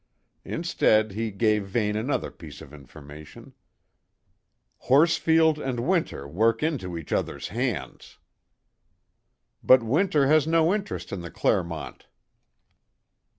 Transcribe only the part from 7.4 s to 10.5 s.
hands." "But Winter has